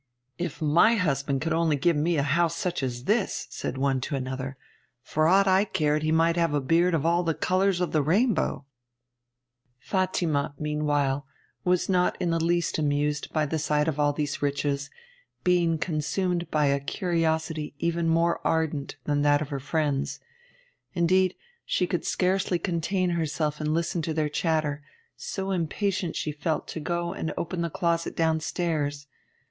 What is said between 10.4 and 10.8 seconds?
without loss of time.] Fatima,